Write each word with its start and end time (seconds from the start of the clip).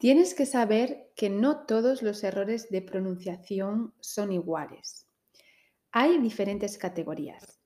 Tienes 0.00 0.32
que 0.32 0.46
saber 0.46 1.12
que 1.14 1.28
no 1.28 1.66
todos 1.66 2.00
los 2.00 2.24
errores 2.24 2.70
de 2.70 2.80
pronunciación 2.80 3.92
son 4.00 4.32
iguales. 4.32 5.06
Hay 5.92 6.16
diferentes 6.16 6.78
categorías. 6.78 7.60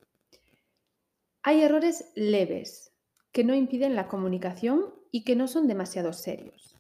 Hay 1.45 1.63
errores 1.63 2.11
leves 2.17 2.93
que 3.31 3.45
no 3.45 3.55
impiden 3.55 3.95
la 3.95 4.09
comunicación 4.09 4.93
y 5.13 5.23
que 5.23 5.37
no 5.37 5.47
son 5.47 5.69
demasiado 5.69 6.13
serios. 6.13 6.77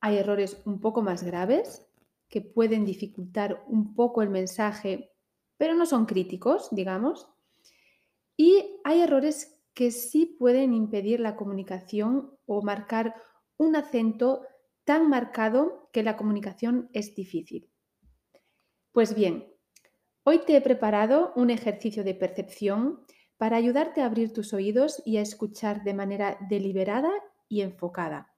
Hay 0.00 0.18
errores 0.18 0.62
un 0.64 0.80
poco 0.80 1.02
más 1.02 1.24
graves 1.24 1.84
que 2.28 2.40
pueden 2.40 2.84
dificultar 2.84 3.64
un 3.66 3.96
poco 3.96 4.22
el 4.22 4.30
mensaje, 4.30 5.10
pero 5.56 5.74
no 5.74 5.86
son 5.86 6.06
críticos, 6.06 6.68
digamos. 6.70 7.28
Y 8.36 8.78
hay 8.84 9.00
errores 9.00 9.60
que 9.74 9.90
sí 9.90 10.36
pueden 10.38 10.72
impedir 10.72 11.18
la 11.18 11.34
comunicación 11.34 12.30
o 12.46 12.62
marcar 12.62 13.16
un 13.58 13.76
acento 13.76 14.46
tan 14.84 15.08
marcado 15.08 15.88
que 15.92 16.02
la 16.02 16.16
comunicación 16.16 16.88
es 16.92 17.14
difícil. 17.14 17.70
Pues 18.92 19.14
bien, 19.14 19.52
hoy 20.24 20.38
te 20.46 20.56
he 20.56 20.60
preparado 20.60 21.32
un 21.36 21.50
ejercicio 21.50 22.04
de 22.04 22.14
percepción 22.14 23.04
para 23.36 23.56
ayudarte 23.56 24.00
a 24.00 24.06
abrir 24.06 24.32
tus 24.32 24.54
oídos 24.54 25.02
y 25.04 25.18
a 25.18 25.22
escuchar 25.22 25.84
de 25.84 25.94
manera 25.94 26.38
deliberada 26.48 27.12
y 27.48 27.60
enfocada. 27.60 28.32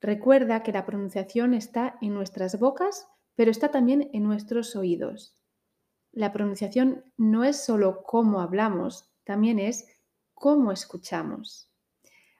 Recuerda 0.00 0.62
que 0.62 0.72
la 0.72 0.84
pronunciación 0.84 1.54
está 1.54 1.96
en 2.02 2.12
nuestras 2.12 2.58
bocas, 2.58 3.06
pero 3.36 3.50
está 3.50 3.70
también 3.70 4.10
en 4.12 4.24
nuestros 4.24 4.76
oídos. 4.76 5.40
La 6.12 6.32
pronunciación 6.32 7.04
no 7.16 7.44
es 7.44 7.64
solo 7.64 8.02
cómo 8.04 8.40
hablamos, 8.40 9.10
también 9.24 9.58
es 9.58 9.88
cómo 10.34 10.72
escuchamos. 10.72 11.70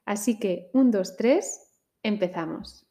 Así 0.04 0.38
que, 0.38 0.70
un, 0.74 0.90
dos, 0.90 1.16
tres, 1.16 1.63
Empezamos. 2.04 2.86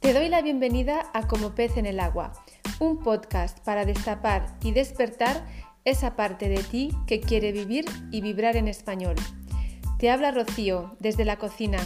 Te 0.00 0.12
doy 0.12 0.28
la 0.28 0.42
bienvenida 0.42 1.10
a 1.14 1.28
Como 1.28 1.54
pez 1.54 1.76
en 1.76 1.86
el 1.86 2.00
agua, 2.00 2.32
un 2.80 2.98
podcast 2.98 3.60
para 3.60 3.84
destapar 3.84 4.58
y 4.64 4.72
despertar 4.72 5.46
esa 5.84 6.16
parte 6.16 6.48
de 6.48 6.64
ti 6.64 6.90
que 7.06 7.20
quiere 7.20 7.52
vivir 7.52 7.84
y 8.10 8.20
vibrar 8.20 8.56
en 8.56 8.66
español. 8.66 9.14
Te 10.00 10.10
habla 10.10 10.32
Rocío 10.32 10.96
desde 10.98 11.24
la 11.24 11.36
cocina 11.36 11.78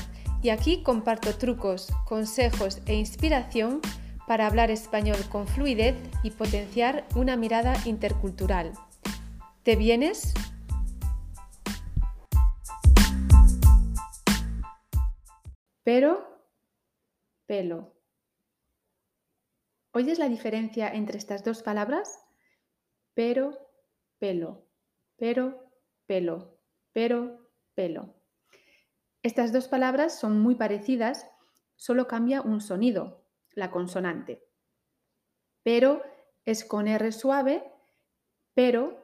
y 0.42 0.48
aquí 0.48 0.82
comparto 0.82 1.36
trucos, 1.36 1.92
consejos 2.06 2.80
e 2.86 2.94
inspiración 2.94 3.82
para 4.28 4.46
hablar 4.46 4.70
español 4.70 5.16
con 5.30 5.48
fluidez 5.48 5.96
y 6.22 6.30
potenciar 6.30 7.06
una 7.16 7.36
mirada 7.36 7.74
intercultural. 7.86 8.72
¿Te 9.68 9.76
vienes? 9.76 10.32
Pero, 15.84 16.26
pelo. 17.44 17.92
¿Oyes 19.92 20.18
la 20.18 20.30
diferencia 20.30 20.88
entre 20.88 21.18
estas 21.18 21.44
dos 21.44 21.62
palabras? 21.62 22.18
Pero, 23.12 23.58
pelo. 24.18 24.70
Pero, 25.18 25.70
pelo. 26.06 26.58
Pero, 26.94 27.50
pelo. 27.74 28.14
Estas 29.22 29.52
dos 29.52 29.68
palabras 29.68 30.18
son 30.18 30.40
muy 30.40 30.54
parecidas, 30.54 31.30
solo 31.76 32.08
cambia 32.08 32.40
un 32.40 32.62
sonido, 32.62 33.26
la 33.50 33.70
consonante. 33.70 34.42
Pero 35.62 36.02
es 36.46 36.64
con 36.64 36.88
R 36.88 37.12
suave, 37.12 37.70
pero, 38.54 38.97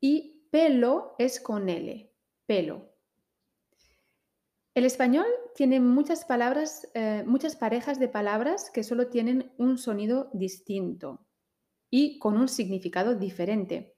y 0.00 0.46
pelo 0.50 1.14
es 1.18 1.40
con 1.40 1.68
L, 1.68 2.10
pelo. 2.46 2.90
El 4.74 4.84
español 4.84 5.26
tiene 5.54 5.80
muchas 5.80 6.24
palabras, 6.24 6.88
eh, 6.94 7.24
muchas 7.26 7.56
parejas 7.56 7.98
de 7.98 8.08
palabras 8.08 8.70
que 8.70 8.84
solo 8.84 9.08
tienen 9.08 9.52
un 9.58 9.78
sonido 9.78 10.30
distinto 10.32 11.26
y 11.90 12.18
con 12.18 12.36
un 12.36 12.48
significado 12.48 13.14
diferente. 13.14 13.96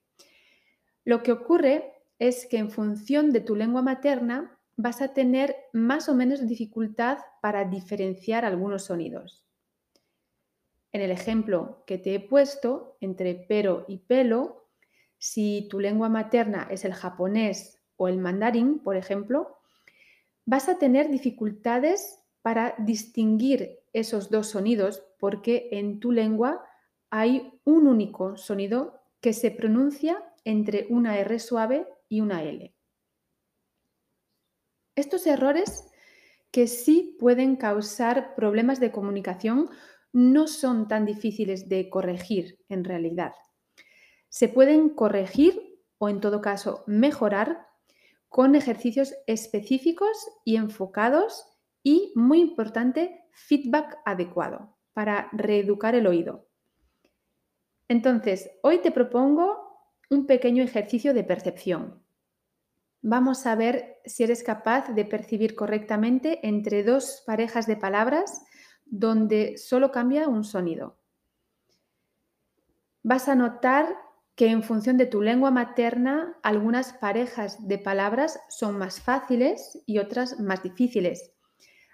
Lo 1.05 1.21
que 1.21 1.31
ocurre 1.31 1.93
es 2.17 2.47
que 2.47 2.57
en 2.57 2.71
función 2.71 3.31
de 3.31 3.41
tu 3.41 3.55
lengua 3.55 3.81
materna 3.81 4.59
vas 4.75 5.01
a 5.01 5.13
tener 5.13 5.55
más 5.73 6.09
o 6.09 6.15
menos 6.15 6.47
dificultad 6.47 7.19
para 7.41 7.65
diferenciar 7.65 8.45
algunos 8.45 8.85
sonidos. 8.85 9.45
En 10.91 11.01
el 11.01 11.11
ejemplo 11.11 11.83
que 11.85 11.97
te 11.97 12.15
he 12.15 12.19
puesto, 12.19 12.97
entre 12.99 13.35
pero 13.47 13.85
y 13.87 13.99
pelo, 13.99 14.62
si 15.23 15.69
tu 15.69 15.79
lengua 15.79 16.09
materna 16.09 16.67
es 16.69 16.83
el 16.83 16.93
japonés 16.93 17.81
o 17.95 18.09
el 18.09 18.17
mandarín, 18.17 18.79
por 18.79 18.97
ejemplo, 18.97 19.55
vas 20.45 20.67
a 20.67 20.77
tener 20.77 21.09
dificultades 21.09 22.19
para 22.41 22.75
distinguir 22.79 23.79
esos 23.93 24.29
dos 24.29 24.47
sonidos 24.47 25.01
porque 25.21 25.69
en 25.71 26.01
tu 26.01 26.11
lengua 26.11 26.65
hay 27.09 27.57
un 27.63 27.87
único 27.87 28.35
sonido 28.35 28.99
que 29.21 29.31
se 29.31 29.49
pronuncia 29.49 30.21
entre 30.43 30.87
una 30.89 31.17
R 31.17 31.39
suave 31.39 31.87
y 32.09 32.19
una 32.19 32.43
L. 32.43 32.75
Estos 34.93 35.25
errores 35.25 35.87
que 36.51 36.67
sí 36.67 37.15
pueden 37.17 37.55
causar 37.55 38.35
problemas 38.35 38.81
de 38.81 38.91
comunicación 38.91 39.69
no 40.11 40.47
son 40.47 40.89
tan 40.89 41.05
difíciles 41.05 41.69
de 41.69 41.89
corregir 41.89 42.59
en 42.67 42.83
realidad. 42.83 43.31
Se 44.33 44.49
pueden 44.49 44.89
corregir 44.89 45.79
o 45.99 46.09
en 46.09 46.19
todo 46.19 46.41
caso 46.41 46.83
mejorar 46.87 47.67
con 48.29 48.55
ejercicios 48.55 49.13
específicos 49.27 50.09
y 50.43 50.55
enfocados 50.55 51.45
y, 51.83 52.11
muy 52.15 52.39
importante, 52.39 53.27
feedback 53.31 53.99
adecuado 54.05 54.75
para 54.93 55.29
reeducar 55.33 55.93
el 55.93 56.07
oído. 56.07 56.47
Entonces, 57.87 58.49
hoy 58.63 58.79
te 58.79 58.91
propongo 58.91 59.93
un 60.09 60.25
pequeño 60.25 60.63
ejercicio 60.63 61.13
de 61.13 61.23
percepción. 61.23 62.03
Vamos 63.03 63.45
a 63.45 63.53
ver 63.53 64.01
si 64.03 64.23
eres 64.23 64.41
capaz 64.41 64.89
de 64.95 65.05
percibir 65.05 65.53
correctamente 65.53 66.39
entre 66.41 66.83
dos 66.83 67.21
parejas 67.27 67.67
de 67.67 67.77
palabras 67.77 68.41
donde 68.83 69.59
solo 69.59 69.91
cambia 69.91 70.27
un 70.27 70.43
sonido. 70.43 70.97
Vas 73.03 73.27
a 73.27 73.35
notar 73.35 73.95
que 74.35 74.47
en 74.47 74.63
función 74.63 74.97
de 74.97 75.05
tu 75.05 75.21
lengua 75.21 75.51
materna, 75.51 76.37
algunas 76.41 76.93
parejas 76.93 77.67
de 77.67 77.77
palabras 77.77 78.39
son 78.49 78.77
más 78.77 78.99
fáciles 78.99 79.83
y 79.85 79.99
otras 79.99 80.39
más 80.39 80.63
difíciles. 80.63 81.31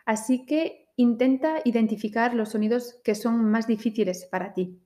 Así 0.05 0.45
que 0.45 0.87
intenta 0.95 1.59
identificar 1.65 2.33
los 2.33 2.49
sonidos 2.49 2.99
que 3.03 3.15
son 3.15 3.45
más 3.45 3.67
difíciles 3.67 4.25
para 4.25 4.53
ti. 4.53 4.81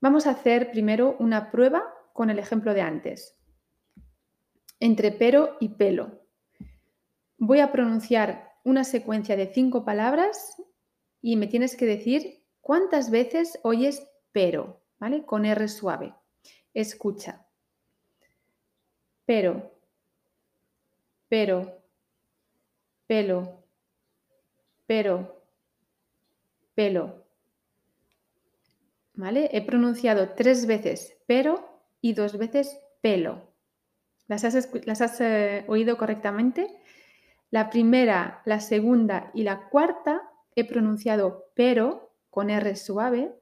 Vamos 0.00 0.26
a 0.26 0.30
hacer 0.30 0.70
primero 0.70 1.16
una 1.18 1.50
prueba 1.50 1.82
con 2.12 2.28
el 2.28 2.38
ejemplo 2.38 2.74
de 2.74 2.82
antes. 2.82 3.36
Entre 4.80 5.10
pero 5.10 5.56
y 5.60 5.70
pelo. 5.70 6.20
Voy 7.38 7.60
a 7.60 7.72
pronunciar 7.72 8.52
una 8.64 8.84
secuencia 8.84 9.36
de 9.36 9.52
cinco 9.52 9.84
palabras 9.84 10.56
y 11.22 11.36
me 11.36 11.46
tienes 11.46 11.74
que 11.74 11.86
decir 11.86 12.44
cuántas 12.60 13.10
veces 13.10 13.58
oyes 13.62 14.06
pero, 14.32 14.83
¿vale? 14.98 15.24
Con 15.24 15.44
R 15.44 15.68
suave. 15.68 16.14
Escucha. 16.72 17.46
Pero, 19.26 19.72
pero, 21.28 21.82
pelo, 23.06 23.64
pero, 24.86 25.42
pelo. 26.74 27.24
¿Vale? 29.14 29.48
He 29.52 29.62
pronunciado 29.62 30.30
tres 30.30 30.66
veces 30.66 31.16
pero 31.26 31.82
y 32.00 32.12
dos 32.14 32.36
veces 32.36 32.80
pelo. 33.00 33.54
¿Las 34.26 34.44
has, 34.44 34.68
las 34.84 35.00
has 35.00 35.20
eh, 35.20 35.64
oído 35.68 35.96
correctamente? 35.96 36.68
La 37.50 37.70
primera, 37.70 38.42
la 38.44 38.60
segunda 38.60 39.30
y 39.32 39.44
la 39.44 39.68
cuarta 39.68 40.22
he 40.56 40.64
pronunciado 40.64 41.50
pero 41.54 42.12
con 42.30 42.50
R 42.50 42.74
suave 42.76 43.32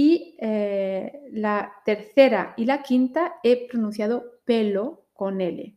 y 0.00 0.36
eh, 0.38 1.26
la 1.32 1.74
tercera 1.84 2.54
y 2.56 2.66
la 2.66 2.84
quinta 2.84 3.40
he 3.42 3.66
pronunciado 3.66 4.38
pelo 4.44 5.08
con 5.12 5.40
L. 5.40 5.76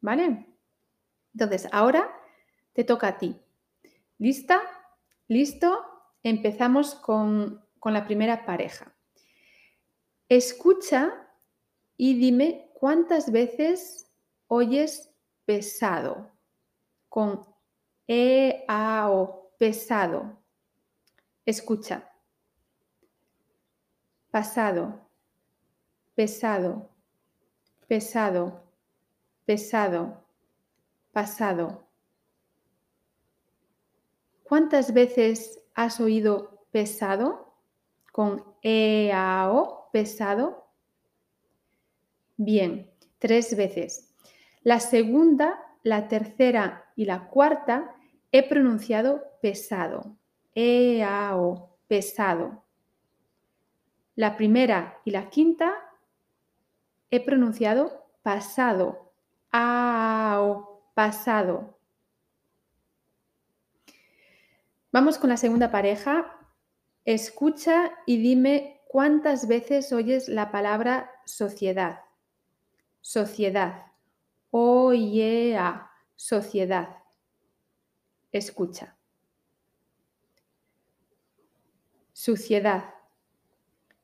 ¿Vale? 0.00 0.46
Entonces, 1.32 1.68
ahora 1.70 2.12
te 2.72 2.82
toca 2.82 3.06
a 3.06 3.18
ti. 3.18 3.40
¿Lista? 4.18 4.60
¿Listo? 5.28 5.84
Empezamos 6.24 6.96
con, 6.96 7.64
con 7.78 7.92
la 7.92 8.04
primera 8.08 8.44
pareja. 8.44 8.92
Escucha 10.28 11.12
y 11.96 12.18
dime 12.18 12.72
cuántas 12.74 13.30
veces 13.30 14.10
oyes 14.48 15.14
pesado 15.44 16.28
con 17.08 17.46
E, 18.08 18.64
A, 18.66 19.12
O, 19.12 19.54
pesado. 19.58 20.42
Escucha. 21.46 22.11
Pasado. 24.32 24.98
pesado, 26.14 26.88
pesado, 27.86 28.64
pesado, 29.44 30.24
pasado. 31.12 31.86
¿Cuántas 34.42 34.94
veces 34.94 35.60
has 35.74 36.00
oído 36.00 36.64
pesado 36.70 37.52
con 38.10 38.42
EAO, 38.62 39.90
pesado? 39.92 40.66
Bien, 42.38 42.90
tres 43.18 43.54
veces. 43.54 44.14
La 44.62 44.80
segunda, 44.80 45.62
la 45.82 46.08
tercera 46.08 46.90
y 46.96 47.04
la 47.04 47.28
cuarta 47.28 47.94
he 48.30 48.48
pronunciado 48.48 49.24
pesado. 49.42 50.16
EAO, 50.54 51.76
pesado. 51.86 52.61
La 54.14 54.36
primera 54.36 54.98
y 55.04 55.10
la 55.10 55.30
quinta 55.30 55.74
he 57.10 57.20
pronunciado 57.20 58.06
pasado. 58.22 59.12
AO, 59.50 60.90
pasado. 60.94 61.78
Vamos 64.92 65.18
con 65.18 65.30
la 65.30 65.36
segunda 65.36 65.70
pareja. 65.70 66.38
Escucha 67.04 67.92
y 68.06 68.18
dime 68.18 68.82
cuántas 68.88 69.48
veces 69.48 69.92
oyes 69.92 70.28
la 70.28 70.50
palabra 70.50 71.10
sociedad. 71.24 72.00
Sociedad. 73.00 73.86
Oye, 74.50 75.58
sociedad. 76.14 76.98
Escucha. 78.30 78.96
Suciedad. 82.12 83.01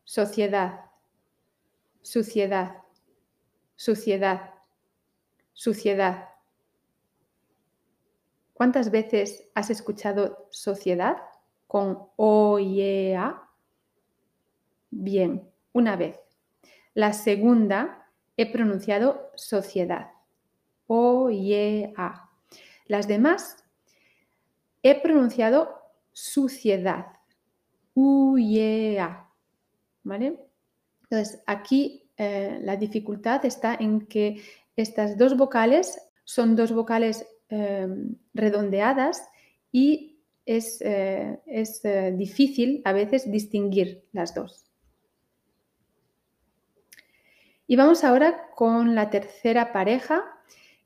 Sociedad. 0.09 0.87
Suciedad. 2.01 2.79
Suciedad. 3.77 4.55
Suciedad. 5.53 6.31
¿Cuántas 8.55 8.91
veces 8.91 9.51
has 9.55 9.69
escuchado 9.69 10.49
sociedad 10.51 11.19
con 11.67 12.09
OIEA? 12.17 13.51
Bien, 14.89 15.47
una 15.75 15.97
vez. 15.97 16.19
La 16.95 17.13
segunda 17.13 18.09
he 18.39 18.51
pronunciado 18.51 19.31
sociedad. 19.35 20.13
OIEA. 20.87 22.31
Las 22.87 23.09
demás 23.09 23.63
he 24.83 25.03
pronunciado 25.03 25.83
suciedad. 26.15 27.09
UIEA. 27.93 29.28
Entonces, 31.03 31.43
aquí 31.47 32.11
eh, 32.17 32.59
la 32.63 32.77
dificultad 32.77 33.45
está 33.45 33.75
en 33.75 34.07
que 34.07 34.43
estas 34.77 35.17
dos 35.17 35.37
vocales 35.37 36.01
son 36.25 36.57
dos 36.57 36.73
vocales 36.73 37.27
Em, 37.51 38.15
redondeadas 38.35 39.27
y 39.73 40.21
es, 40.45 40.83
eh, 40.83 41.41
eh, 41.47 42.15
difícil 42.15 42.83
a 42.85 42.93
veces 42.93 43.31
distinguir 43.31 44.05
las 44.13 44.35
dos. 44.35 44.67
Y 47.67 47.77
vamos 47.77 48.05
ahora 48.05 48.51
con 48.55 48.95
la 48.95 49.09
tercera 49.09 49.73
pareja. 49.73 50.25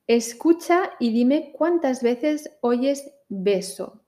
Escucha 0.06 0.93
y 1.00 1.12
dime 1.12 1.53
cuántas 1.53 2.00
veces 2.00 2.49
oyes 2.61 3.11
beso 3.29 4.05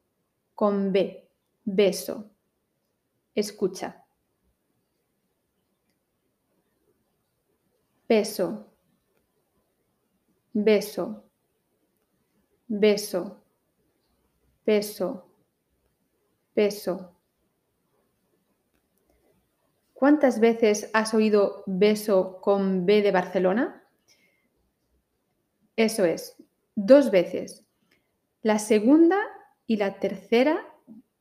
con 0.54 0.92
B. 0.92 1.28
Beso. 1.64 2.30
Escucha. 3.34 4.03
Beso. 8.08 8.70
Beso 10.52 11.24
beso, 12.66 13.42
peso, 14.64 15.28
peso. 16.54 17.16
¿Cuántas 19.92 20.40
veces 20.40 20.90
has 20.92 21.14
oído 21.14 21.62
beso 21.66 22.40
con 22.40 22.84
B 22.84 23.02
de 23.02 23.12
Barcelona? 23.12 23.82
Eso 25.76 26.04
es, 26.04 26.36
dos 26.74 27.10
veces. 27.10 27.64
La 28.42 28.58
segunda 28.58 29.18
y 29.66 29.76
la 29.76 29.98
tercera 29.98 30.66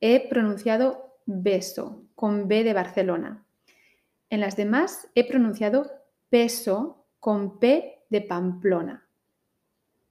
he 0.01 0.27
pronunciado 0.27 1.17
beso 1.25 2.03
con 2.15 2.47
B 2.47 2.63
de 2.63 2.73
Barcelona. 2.73 3.45
En 4.29 4.41
las 4.41 4.57
demás 4.57 5.07
he 5.15 5.25
pronunciado 5.27 6.02
peso 6.33 7.05
con 7.19 7.59
P 7.59 8.05
de 8.09 8.21
Pamplona. 8.21 9.07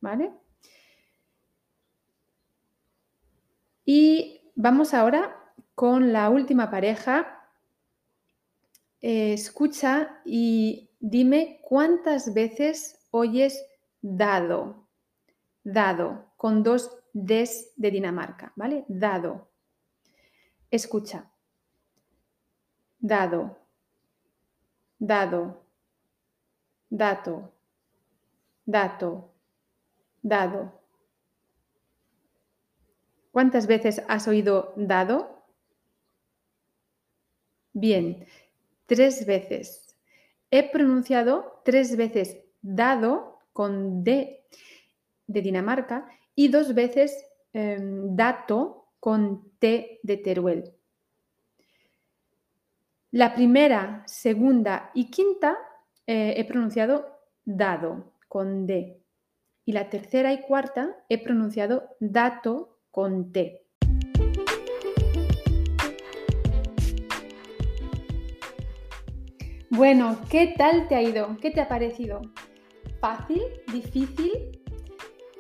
¿Vale? 0.01 0.33
Y 3.85 4.41
vamos 4.55 4.95
ahora 4.95 5.53
con 5.75 6.13
la 6.13 6.31
última 6.31 6.71
pareja. 6.71 7.49
Eh, 9.01 9.33
escucha 9.33 10.21
y 10.25 10.91
dime 11.01 11.59
cuántas 11.65 12.33
veces 12.33 13.05
oyes 13.11 13.61
dado. 14.01 14.87
Dado, 15.65 16.33
con 16.37 16.63
dos 16.63 16.97
des 17.13 17.73
de 17.75 17.91
Dinamarca, 17.91 18.53
¿vale? 18.55 18.85
Dado. 18.87 19.49
Escucha. 20.71 21.29
Dado. 23.01 23.59
Dado. 25.01 25.62
Dato. 26.93 27.51
Dato. 28.67 29.33
Dado. 30.21 30.79
¿Cuántas 33.31 33.67
veces 33.67 34.03
has 34.09 34.29
oído 34.29 34.75
dado? 34.77 35.43
Bien, 37.73 38.27
tres 38.85 39.25
veces. 39.25 39.97
He 40.51 40.71
pronunciado 40.71 41.63
tres 41.65 41.97
veces 41.97 42.37
dado 42.61 43.39
con 43.55 44.05
D 44.05 44.45
de 45.27 45.41
Dinamarca 45.41 46.07
y 46.35 46.49
dos 46.49 46.75
veces 46.75 47.25
em, 47.55 48.15
dato 48.15 48.93
con 49.01 49.51
T 49.59 49.99
de 50.03 50.17
Teruel. 50.19 50.75
La 53.13 53.35
primera, 53.35 54.03
segunda 54.07 54.91
y 54.93 55.11
quinta 55.11 55.57
eh, 56.07 56.35
he 56.37 56.45
pronunciado 56.45 57.21
dado 57.45 58.13
con 58.29 58.67
D. 58.67 59.01
Y 59.65 59.73
la 59.73 59.89
tercera 59.89 60.33
y 60.33 60.41
cuarta 60.41 60.97
he 61.09 61.23
pronunciado 61.23 61.91
dato 62.01 62.81
con 62.91 63.33
T. 63.33 63.61
Bueno, 69.71 70.19
¿qué 70.29 70.55
tal 70.59 70.89
te 70.89 70.97
ha 70.97 71.03
ido? 71.03 71.37
¿Qué 71.41 71.51
te 71.51 71.61
ha 71.61 71.69
parecido? 71.69 72.21
¿Fácil? 73.01 73.43
¿Difícil? 73.73 74.61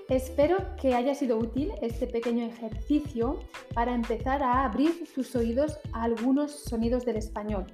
Espero 0.08 0.58
que 0.80 0.94
haya 0.94 1.14
sido 1.14 1.38
útil 1.38 1.72
este 1.82 2.06
pequeño 2.06 2.44
ejercicio 2.44 3.40
para 3.74 3.94
empezar 3.94 4.42
a 4.42 4.64
abrir 4.64 5.04
tus 5.14 5.34
oídos 5.36 5.78
a 5.92 6.04
algunos 6.04 6.64
sonidos 6.64 7.04
del 7.04 7.16
español 7.16 7.66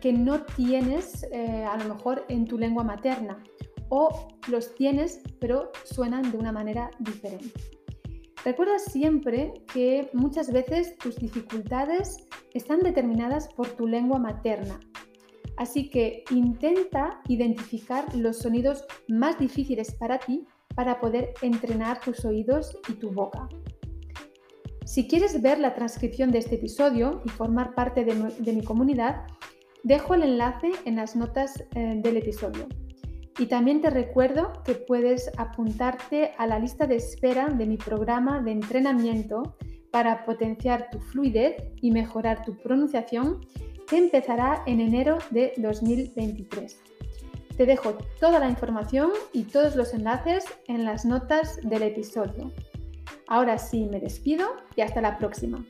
que 0.00 0.12
no 0.12 0.42
tienes 0.42 1.24
eh, 1.32 1.64
a 1.64 1.76
lo 1.76 1.94
mejor 1.94 2.24
en 2.28 2.46
tu 2.46 2.58
lengua 2.58 2.84
materna 2.84 3.42
o 3.88 4.28
los 4.48 4.74
tienes 4.74 5.20
pero 5.40 5.70
suenan 5.84 6.30
de 6.30 6.38
una 6.38 6.52
manera 6.52 6.90
diferente. 6.98 7.60
Recuerda 8.44 8.78
siempre 8.78 9.52
que 9.72 10.08
muchas 10.14 10.50
veces 10.50 10.96
tus 10.96 11.16
dificultades 11.16 12.26
están 12.54 12.80
determinadas 12.80 13.48
por 13.48 13.68
tu 13.68 13.86
lengua 13.86 14.18
materna. 14.18 14.80
Así 15.58 15.90
que 15.90 16.24
intenta 16.30 17.20
identificar 17.28 18.14
los 18.14 18.38
sonidos 18.38 18.86
más 19.08 19.38
difíciles 19.38 19.94
para 19.94 20.18
ti 20.18 20.46
para 20.74 21.00
poder 21.00 21.34
entrenar 21.42 22.00
tus 22.00 22.24
oídos 22.24 22.78
y 22.88 22.94
tu 22.94 23.10
boca. 23.10 23.46
Si 24.86 25.06
quieres 25.06 25.40
ver 25.42 25.58
la 25.58 25.74
transcripción 25.74 26.30
de 26.32 26.38
este 26.38 26.54
episodio 26.56 27.22
y 27.24 27.28
formar 27.28 27.74
parte 27.74 28.04
de, 28.04 28.52
mi 28.52 28.64
comunidad, 28.64 29.26
dejo 29.82 30.14
el 30.14 30.22
enlace 30.22 30.70
en 30.84 30.96
las 30.96 31.16
notas 31.16 31.64
eh, 31.74 32.00
del 32.02 32.16
episodio. 32.16 32.66
Y 33.38 33.46
también 33.46 33.80
te 33.80 33.90
recuerdo 33.90 34.52
que 34.64 34.74
puedes 34.74 35.30
apuntarte 35.38 36.32
a 36.36 36.46
la 36.46 36.58
lista 36.58 36.86
de 36.86 36.96
espera 36.96 37.48
de 37.48 37.66
mi 37.66 37.76
programa 37.76 38.42
de 38.42 38.52
entrenamiento 38.52 39.56
para 39.90 40.24
potenciar 40.24 40.90
tu 40.90 41.00
fluidez 41.00 41.56
y 41.80 41.90
mejorar 41.90 42.44
tu 42.44 42.56
pronunciación 42.58 43.40
que 43.88 43.96
empezará 43.96 44.62
en 44.66 44.80
enero 44.80 45.18
de 45.30 45.52
2023. 45.56 46.80
Te 47.56 47.66
dejo 47.66 47.98
toda 48.20 48.38
la 48.38 48.48
información 48.48 49.10
y 49.32 49.44
todos 49.44 49.74
los 49.74 49.92
enlaces 49.92 50.44
en 50.66 50.84
las 50.84 51.04
notas 51.04 51.58
del 51.62 51.82
episodio. 51.82 52.52
Ahora 53.26 53.58
sí, 53.58 53.86
me 53.90 54.00
despido 54.00 54.48
y 54.76 54.80
hasta 54.80 55.00
la 55.00 55.18
próxima. 55.18 55.64